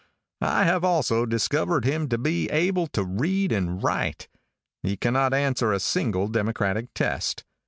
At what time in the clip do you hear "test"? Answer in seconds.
6.95-7.43